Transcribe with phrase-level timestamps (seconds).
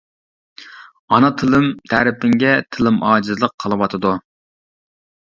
[1.17, 4.15] ئانا تىلىم، تەرىپىڭگە تىلىم ئاجىزلىق قىلىۋاتىدۇ.